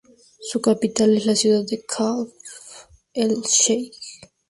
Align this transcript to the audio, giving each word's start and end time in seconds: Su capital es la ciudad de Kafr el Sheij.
Su 0.39 0.59
capital 0.61 1.15
es 1.15 1.27
la 1.27 1.35
ciudad 1.35 1.63
de 1.63 1.83
Kafr 1.87 2.33
el 3.13 3.39
Sheij. 3.43 3.91